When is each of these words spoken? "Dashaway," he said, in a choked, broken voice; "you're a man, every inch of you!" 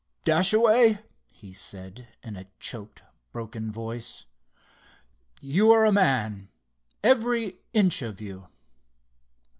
"Dashaway," 0.25 1.03
he 1.31 1.53
said, 1.53 2.07
in 2.23 2.35
a 2.35 2.47
choked, 2.59 3.03
broken 3.31 3.71
voice; 3.71 4.25
"you're 5.41 5.85
a 5.85 5.91
man, 5.91 6.49
every 7.03 7.59
inch 7.71 8.01
of 8.01 8.19
you!" 8.19 8.47